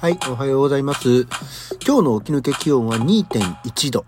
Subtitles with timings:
[0.00, 1.26] はい、おはようございます。
[1.86, 4.06] 今日の起き抜け気温は2.1度。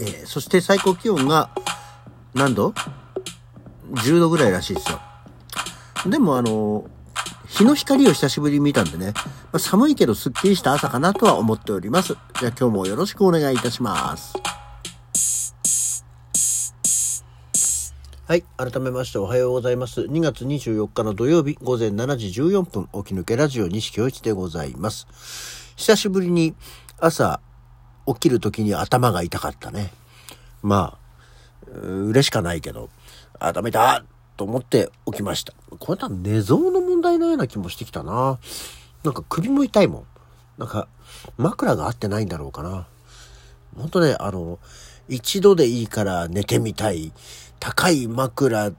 [0.00, 1.48] えーそして最高気温が
[2.34, 2.74] 何度
[3.92, 4.98] ?10 度ぐらいらしいですよ。
[6.10, 6.90] でもあの、
[7.46, 12.16] 日の光を久しぶりに見たんでね、まあ寒いけどすっきりした朝かなとは思っております。
[12.40, 14.34] じゃあ今日もよろしくお願いいたします。
[18.28, 18.42] はい。
[18.56, 20.00] 改めましておはようございます。
[20.00, 25.06] 2月24日の土曜日午前7時14分、起き抜けラジオ西京一でございます。
[25.76, 26.56] 久しぶりに
[26.98, 27.40] 朝
[28.04, 29.92] 起きる時に頭が痛かったね。
[30.60, 30.98] ま
[31.70, 32.90] あ、嬉しかないけど、
[33.38, 34.04] 頭痛い
[34.36, 35.54] と思って起きました。
[35.78, 38.40] これは寝相の問題のような気もしてきたな。
[39.04, 40.06] なんか首も痛いもん。
[40.58, 40.88] なんか
[41.36, 42.88] 枕が合ってないんだろうかな。
[43.76, 44.58] 本当ね、あの、
[45.08, 47.12] 一度でいいから寝てみたい。
[47.60, 48.72] 高い枕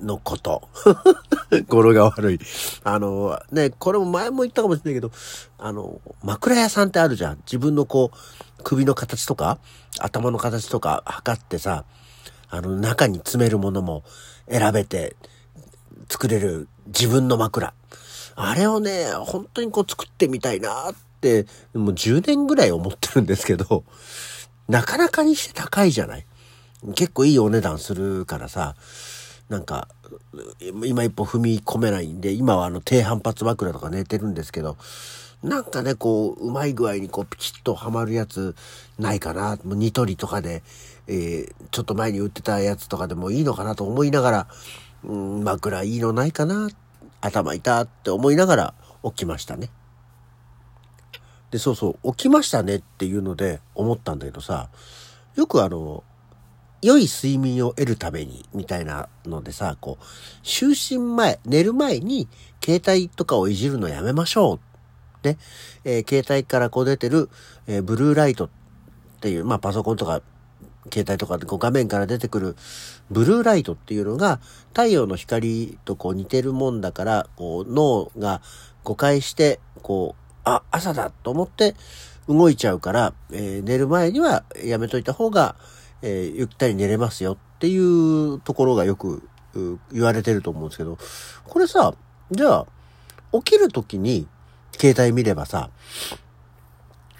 [0.00, 0.68] のこと。
[1.68, 2.40] 語呂が悪い。
[2.84, 5.12] あの、ね、これも前も言ったかもしれないけど、
[5.58, 7.36] あの、枕屋さんってあるじゃん。
[7.38, 9.58] 自分のこう、首の形とか、
[9.98, 11.84] 頭の形とか測ってさ、
[12.50, 14.02] あの、中に詰めるものも
[14.48, 15.16] 選べて
[16.08, 17.72] 作れる自分の枕。
[18.36, 23.84] あれをね、本当にこう作ってみたいなって、もう10年ぐらい思ってるんですけど、
[24.68, 26.26] なかなかにして高いじゃない。
[26.94, 28.74] 結構いいお値段するからさ、
[29.48, 29.88] なんか、
[30.84, 34.76] 今一歩踏み込めないんで、今はあの低反発枕とか寝てるんですけど、
[35.42, 38.54] なんかね、こう、うまい具合にこう、ピチッとはまるやつ
[38.98, 39.58] ないかな。
[39.64, 40.62] もうニトリとかで、
[41.06, 44.46] えーちょっと前に売ってたやつとかでもいいのかなと思いながら、
[45.04, 46.68] うん、枕いいのないかな。
[47.20, 49.70] 頭痛って思いながら起きましたね。
[51.50, 54.68] で、そうそう、起きましたねっていうので思ったんだけどさ、
[55.36, 56.04] よくあの、
[56.82, 60.04] 良い睡眠を得るために、みたいなのでさ、こう、
[60.44, 62.28] 就寝前、寝る前に、
[62.64, 65.26] 携帯とかをいじるのやめましょう。
[65.26, 65.38] ね。
[65.84, 67.28] えー携帯からこう出てる、
[67.66, 68.48] えーブルーライトっ
[69.20, 70.22] ていう、まあパソコンとか、
[70.92, 72.56] 携帯とかでこう画面から出てくる
[73.10, 78.40] ブルーライトっていうのが太陽の光とこう似てるもんだから、こう脳が
[78.82, 81.74] 誤解して、こう、あ、朝だと思って
[82.28, 85.56] 動いちゃうから、えー寝る前にはやめといた方が、
[86.02, 89.22] えーゆったり寝れますよっていうところがよく
[89.92, 90.98] 言われてると思うんですけど、
[91.44, 91.94] これさ、
[92.30, 92.66] じゃあ、
[93.32, 94.26] 起きるときに
[94.78, 95.70] 携帯見ればさ、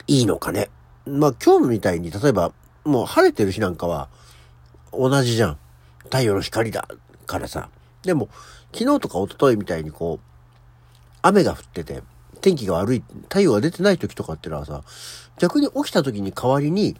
[0.06, 0.70] いいのかね?
[1.06, 2.52] まあ今日みたいに、例えば、
[2.84, 4.08] もう晴れてる日なんかは
[4.92, 5.58] 同じじゃん。
[6.04, 6.88] 太陽の光だ
[7.26, 7.68] からさ。
[8.02, 8.28] でも、
[8.72, 10.26] 昨日とか一昨日みたいにこう、
[11.22, 12.02] 雨が降ってて、
[12.40, 14.82] 天気が悪い、太陽が出てない時とかってのはさ、
[15.38, 16.96] 逆に起きた時に代わりに、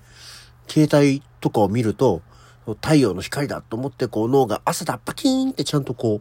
[0.70, 2.22] 携帯とかを見ると、
[2.66, 6.20] 太陽の光だと思って、こう脳が朝だ、パキーンってちゃんとこ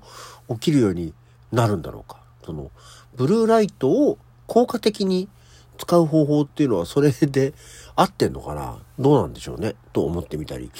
[0.49, 1.13] う、起きるように
[1.51, 2.19] なるんだろうか。
[2.43, 2.71] その、
[3.15, 4.17] ブルーライトを
[4.47, 5.29] 効果的に
[5.77, 7.53] 使う方法っていうのはそれで
[7.95, 8.79] 合ってんのかな？
[8.97, 9.75] どうなんでしょうね？
[9.93, 10.71] と思ってみたり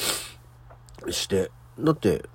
[1.10, 1.52] して。
[1.80, 2.26] だって、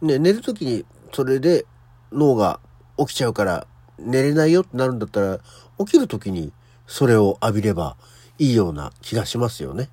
[0.00, 1.66] ね、寝るときにそれで
[2.10, 2.60] 脳が
[2.96, 3.66] 起きちゃうから
[3.98, 5.38] 寝れないよってなるんだったら、
[5.78, 6.52] 起きるときに
[6.86, 7.96] それを浴びれば
[8.38, 9.90] いいような気がしますよね。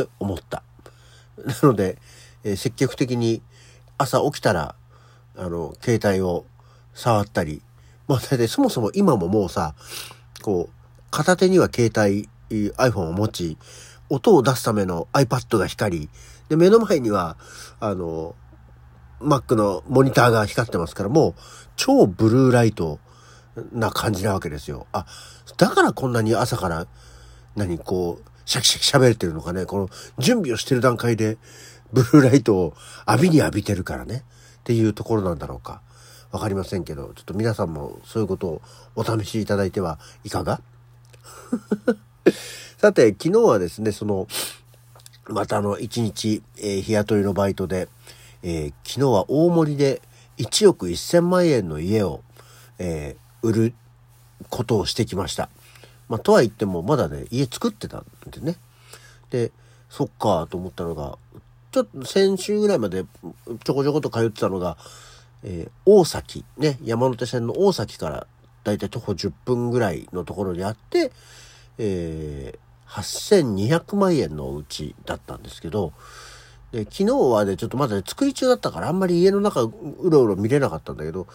[0.00, 0.64] って思った。
[1.38, 1.98] なので、
[2.42, 3.42] えー積極的に
[3.96, 4.74] 朝起きたら、
[5.36, 6.44] あの、携帯を
[6.92, 7.62] 触ったり、
[8.08, 9.74] まあ大体そもそも今ももうさ、
[10.42, 10.72] こう、
[11.10, 13.58] 片手には携帯、iPhone を持ち、
[14.10, 16.08] 音を出すための iPad が光り、
[16.48, 17.36] で、目の前には、
[17.80, 18.34] あの、
[19.20, 21.34] Mac のモニターが光ってますから、もう
[21.76, 22.98] 超ブルーライト
[23.72, 24.86] な感じなわけですよ。
[24.92, 25.06] あ、
[25.56, 26.86] だからこんなに朝から、
[27.56, 29.66] 何、こう、シャキシャキ喋れてるのかね。
[29.66, 29.88] この
[30.18, 31.38] 準備をしてる段階で、
[31.92, 32.74] ブルーライトを
[33.08, 34.24] 浴びに浴びてるからね。
[34.60, 35.82] っていうところなんだろうか。
[36.30, 38.62] わかりませんけど、ちょっと皆さんもそういうことを
[38.96, 40.60] お試しいただいてはいかが？
[42.78, 44.26] さて、昨日はですね、その、
[45.28, 47.88] またあの、一日、えー日雇いのバイトで、
[48.42, 50.02] えー昨日は大森で
[50.38, 52.22] 1億1000万円の家を、
[52.78, 53.74] えー売る
[54.48, 55.50] ことをしてきました。
[56.08, 58.56] まあ、とは言っても、まだね、家作ってたんでね。
[59.30, 59.52] で、
[59.88, 61.18] そっかと思ったのが、
[61.72, 63.04] ちょっと先週ぐらいまで
[63.64, 64.76] ちょこちょこと通ってたのが、
[65.42, 68.26] えー大崎、ね、山手線の大崎から
[68.62, 71.12] だいたい徒歩10分ぐらいのところにあって、
[71.78, 75.92] えー8200万円のお家だったんですけど、
[76.70, 79.72] で昨日はね、ちょっとまだね、作り中だったからあんまり家の中う
[80.10, 81.26] ろうろ見れなかったんだけど、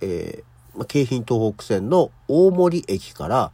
[0.00, 3.52] えーまあ、京浜東北線の大森駅から、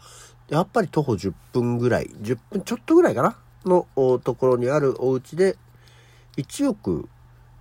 [0.49, 3.87] やっぱり徒歩10分ぐらい、10分ちょっとぐらいかなの
[4.19, 5.57] ところにあるお家で、
[6.37, 7.09] 1億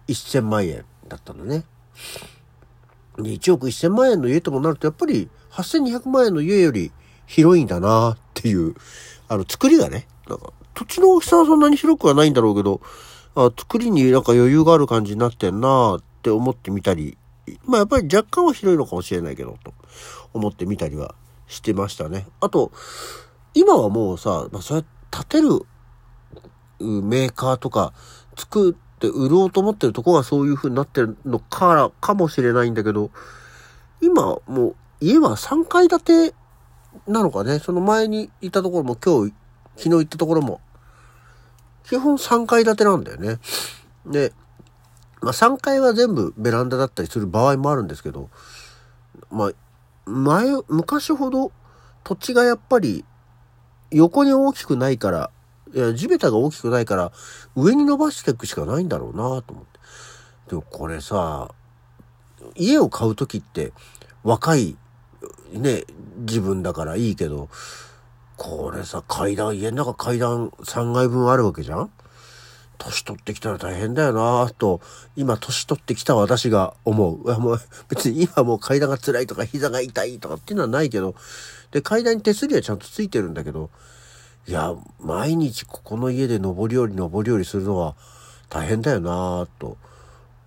[0.07, 1.63] 1000万円だったのね。
[3.17, 6.91] で1億1000万円の家ともなると、やっぱり8200万円の家より
[7.25, 8.75] 広いんだなっていう、
[9.27, 12.81] あの、作りがね、なんか土地の大きさはそんなに広くはないんだろうけど、
[13.35, 17.17] あ作りになんか余裕がある感じになってんなって思ってみたり、
[17.65, 19.73] まあやっぱり若干は広いのかもしれないけど、と
[20.33, 21.15] 思ってみたりは
[21.53, 22.27] してましたね。
[22.41, 22.71] あと、
[23.53, 25.65] 今はもうさ、まあそうやって建てる
[26.79, 27.93] メーカーとか
[28.35, 33.11] 作って売ろうと思ってるとこがそういう風になってるのからかもしれないんだけど、
[34.01, 35.99] 今もう家は3階建
[36.31, 36.35] て
[37.07, 37.59] なのかね。
[37.59, 39.33] その前にいたところも今日、
[39.77, 40.61] 昨日行ったところも、
[41.83, 43.37] 基本3階建てなんだよね。
[44.07, 44.33] で、
[45.21, 48.29] まあ3階は全部ベランダだったりする場合もあるんですけど、
[49.29, 49.51] まあ、
[50.05, 51.51] 前、昔ほど
[52.03, 53.05] 土地がやっぱり
[53.91, 55.29] 横に大きくないから、
[55.73, 57.11] いや、地べたが大きくないから、
[57.55, 59.79] 上に伸ばしていくしかないんだろうなと思って。
[60.49, 61.51] でもこれさ、
[62.55, 63.71] 家を買う時って、
[64.23, 64.77] 若い、
[65.51, 65.83] ね、
[66.17, 67.49] 自分だからいいけど、
[68.37, 71.91] これさ、階段、家の中階段3階分あるわけじゃん？
[72.77, 74.81] 年取ってきたら大変だよなぁと、
[75.15, 77.39] 今年取ってきた私が思う。
[77.39, 81.15] もう別に今もう階段が辛いとか膝が痛いとかっていうのはないけど、
[81.71, 83.69] で、階段に手すりはちゃんとついてるんだけど、
[84.47, 87.95] いや、毎日ここの家で上り下り上り下りするのは
[88.49, 89.77] 大変だよなぁと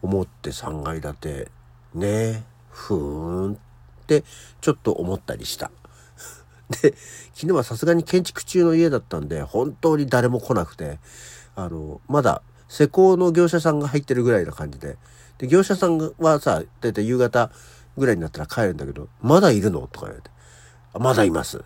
[0.03, 1.49] 思って3階建て、
[1.95, 3.57] ね、ふーんっ
[4.07, 4.23] て
[4.61, 5.71] ちょっと思ったりした。
[6.83, 6.95] で、
[7.33, 10.99] 昨日はさすがに建築中の家だったんで、本当に誰も来なくて、
[11.57, 14.97] あの、まだ施工の業者さんが入ってるぐらいな感じで、
[15.39, 17.51] で、業者さんはさ、だいたい夕方
[17.97, 19.89] ぐらいになったら帰るんだけど、まだいるの？
[19.89, 20.31] とか言われて、
[20.99, 21.65] まだいます。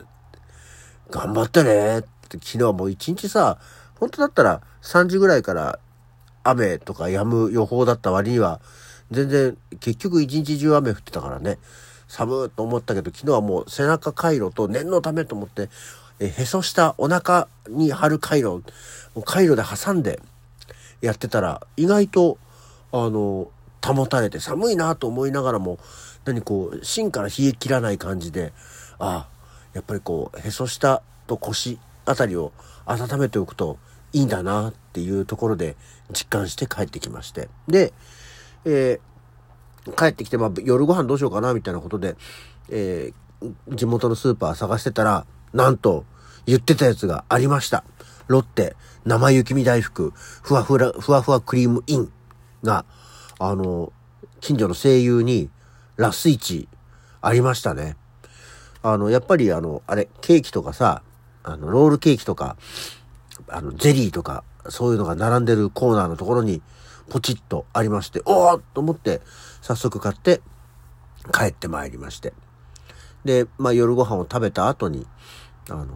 [1.11, 1.99] 頑張ってね。
[1.99, 3.59] って昨日はもう一日さ、
[3.97, 5.79] 本当だったら3時ぐらいから
[6.45, 8.61] 雨とか止む予報だった割には、
[9.11, 11.59] 全然結局一日中雨降ってたからね、
[12.07, 15.69] 寒いと思ったけど昨日はもう背中回路と念のためと思って、
[16.21, 18.63] えへそしたお腹に貼る回路、
[19.25, 20.21] 回路で挟んで
[21.01, 22.39] やってたら、意外と、
[22.93, 23.51] あの、
[23.83, 25.79] 保たれて寒いなと思いながらも、
[26.27, 28.53] 何こう、芯から冷え切らない感じで、
[28.99, 29.29] ああ、
[29.73, 32.53] やっぱりこう、へそ下と腰あたりを
[32.85, 33.79] 温めておくと
[34.13, 35.77] いいんだなっていうところで
[36.13, 37.49] 実感して帰ってきまして。
[37.67, 37.95] で、
[38.67, 42.17] えー、帰ってきて、まあ、夜ご飯どうしようかなみたいなことで、
[42.69, 46.05] えー、地元のスーパー探してたら、なんと、
[46.47, 47.85] 言ってたやつがありました。
[48.29, 52.13] ロッテ、生雪見大福、ふわふわ、ふわふわクリームイン
[52.63, 52.85] が、
[53.39, 53.93] あの、
[54.41, 55.51] 近所の声優に、
[55.97, 56.69] ラスイチ、
[57.21, 57.97] ありましたね。
[58.83, 61.03] あの、やっぱりあの、あれ、ケーキとかさ、
[61.43, 62.57] あの、ロールケーキとか、
[63.49, 66.63] あの、ゼリーとか、そういうのが並んでるコーナーのところに、
[67.11, 69.21] ポチッとありまして、おーと思って、
[69.61, 70.41] 早速買って、
[71.33, 72.33] 帰ってまいりまして。
[73.25, 75.07] で、まあ夜ご飯を食べた後に、
[75.71, 75.87] あの、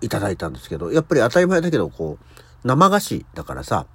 [0.00, 3.86] いただいたんですけど、やっぱり当たり前だけど、こう、生菓子だからさ、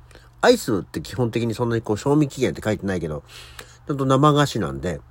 [0.42, 3.24] アイスって基本的にそんなにこう、賞味期限って書いてないけど、
[3.88, 5.02] ちゃんと生菓子なんで、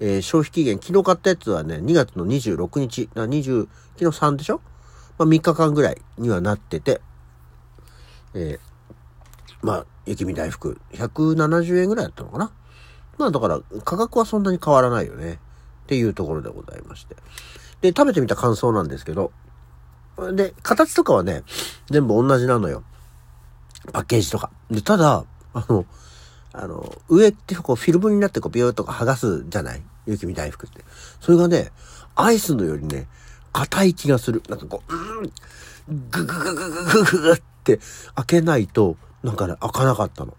[0.00, 3.68] えー、消費期限、昨日買ったやつはね、2月の26日、な20、
[3.98, 4.60] 昨日3でしょ？
[5.18, 7.00] まあ3日間ぐらいにはなってて、
[8.34, 12.50] えー、まあ、雪見大福、170円ぐらいだったのかな？
[13.16, 15.38] まあだから価格はそんなに変わらないよね。
[15.84, 17.14] っていうところでございまして。
[17.80, 19.32] で、食べてみた感想なんですけど、
[20.34, 21.42] で、形とかはね、
[21.90, 22.84] 全部同じなのよ。
[23.92, 24.50] パッケージとか。
[24.70, 25.84] で、ただ、あの、
[26.52, 29.82] あの、上ってこうフィルムになってこうビューとか剥がすじゃない？
[30.06, 30.84] 雪見大福って。
[31.20, 31.72] それがね、
[32.14, 33.08] アイスのよりね、
[33.52, 34.42] 硬い気がする。
[34.48, 35.32] なんかこう、うん、
[36.10, 37.80] ぐぐぐぐぐぐぐぐって
[38.14, 40.36] 開けないと、なんかね、開かなかったの。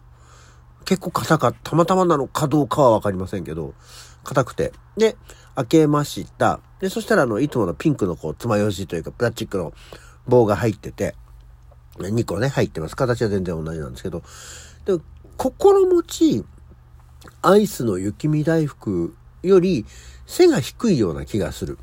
[0.86, 1.72] 結構硬かった。
[1.72, 3.74] たまたまなのかどうかはわかりませんけど、
[4.24, 4.72] 硬くて。
[4.96, 5.17] で、
[5.55, 6.62] 開けました。
[6.85, 9.73] で、そしたらあの、いつものピンクのこう、爪楊枝というか、プラスチックの
[10.27, 11.15] 棒が入ってて、
[11.97, 12.95] 2個ね、入ってます。
[12.95, 14.21] 形は全然同じなんですけど、
[14.85, 15.03] で、
[15.35, 16.45] 心持ち、
[17.41, 19.87] アイスの雪見大福より
[20.27, 21.79] 背が低いような気がする。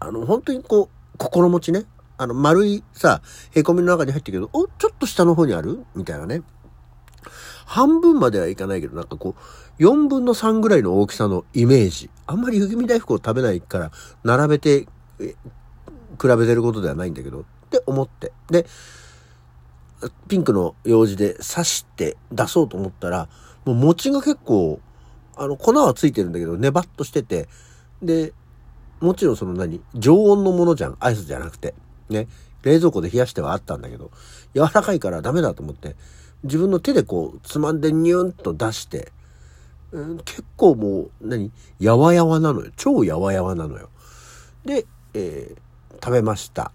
[0.00, 1.84] あの、本当にこう、心持ちね。
[2.16, 3.20] あの、丸いさ、
[3.52, 5.84] 凹みの中に入ってるけど、お、ちょっと下の方にある？
[5.94, 6.40] みたいなね。
[7.66, 9.34] 半分まではいかないけど、なんかこ
[9.78, 12.10] う、4分の3ぐらいの大きさのイメージ。
[12.26, 13.90] あんまり雪見大福を食べないから、
[14.24, 14.86] 並べて、
[15.18, 18.32] 比べてることではないんだけど、って思って。
[18.50, 18.66] で、
[20.28, 23.28] ピンクの用紙で刺して出そうと思ったら、
[23.64, 24.80] もう餅が結構、
[25.36, 27.48] あの、粉はついてるんだけど、ネバッとしてて、
[28.02, 28.32] で、
[29.00, 30.96] もちろんその何常温のものじゃん。
[30.98, 31.74] アイスじゃなくて。
[32.08, 32.26] ね。
[32.62, 34.10] 冷蔵庫で冷やしてはあったんだけど、
[34.54, 35.96] 柔らかいからダメだと思って、
[36.44, 39.12] 自分の手でこう、つまんでニューンと出して、
[39.90, 42.70] うん、結構もう、何やわやわなのよ。
[42.76, 43.90] 超やわやわなのよ。
[44.64, 46.72] で、えー、食べました。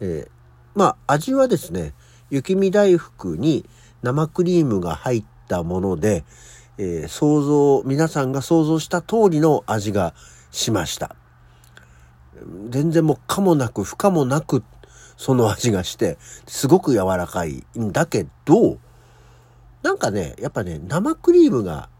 [0.00, 0.30] えー、
[0.74, 1.94] まあ味はですね、
[2.30, 3.64] 雪見大福に
[4.02, 6.24] 生クリームが入ったもので、
[6.76, 10.14] えー、想像、皆さんが想像した通りの味が
[10.50, 11.16] しました。
[12.68, 14.62] 全然もう可もなく不可もなく
[15.18, 18.78] その味がして、すごく柔らかいんだけど、
[19.82, 21.90] なんかね、やっぱね、生クリームが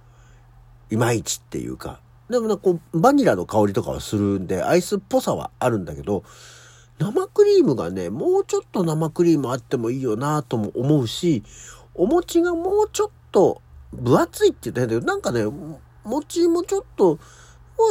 [0.89, 6.23] いまいちっていうか、でもなんかこう、バニラの香りとかはするんで、アイスっぽさはあるんだけど、
[7.01, 11.43] 生クリームがね、もうちょっと生クリームあってもいいよなとも思うし、
[11.95, 13.61] お餅がもうちょっと
[13.93, 15.45] 分厚いって言ったけど、なんかね、
[16.05, 17.19] 餅もちょっと、も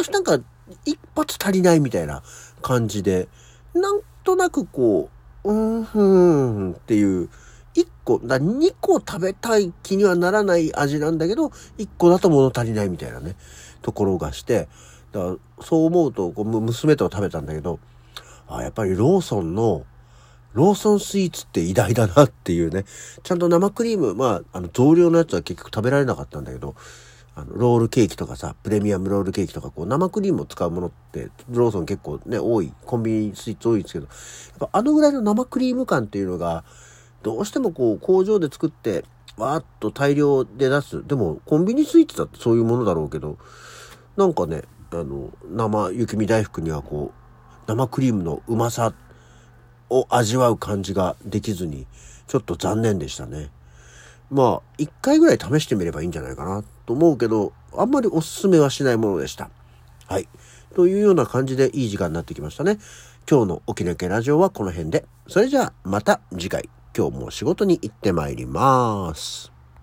[0.07, 0.39] うなんか
[0.85, 2.23] 一発足りないみたいな
[2.61, 3.27] 感じで、
[3.73, 7.29] なんとなくこうう、ーん、ふーんっていう、
[7.75, 13.35] 1個、だ2個食べたい気にはならない味なんだけど、1個だと物足りないみたいなね、
[13.81, 14.67] ところがして、
[15.11, 17.79] だそう思うと、こう娘と食べたんだけど、
[18.47, 19.85] あやっぱりローソンの、
[20.53, 22.85] ローソンスイーツって偉大だなっていうね。
[23.23, 26.75] ちゃんと生クリーム、まあ、あの、増量のやつは結局食べられなかったんだけど、
[27.37, 32.73] あの、ロールケーキとかさ、プレミアムロールケーキとか、こう、生クリームを使うものって、ローソン結構ね、多い。
[32.83, 34.11] コンビニスイーツ多いんですけど、や
[34.55, 36.63] っぱあのぐらいの生クリーム感っていうのが、
[37.21, 39.05] どうしてもこう、工場で作って、
[39.37, 41.05] わーっと大量で出す。
[41.05, 43.37] でも、コンビニスイーツだってそういうものだろうけど、
[44.15, 48.93] なんかね、あの、生雪見大福にはこう、生クリームのうまさ
[49.91, 51.85] を味わう感じができずに、
[52.25, 53.51] ちょっと残念でしたね。
[54.29, 59.49] まあ、一回ぐらい試してみればいいんじゃないかなと思うけど、あんまりおすすめはしないものでした。
[60.07, 60.27] はい。
[60.75, 62.77] というような感じでいい時間になってきましたね。
[63.29, 65.05] 今日の沖縄県ラジオはこの辺で。
[65.27, 66.69] それじゃあまた次回。
[66.95, 69.56] 今日も仕事に行ってまいります。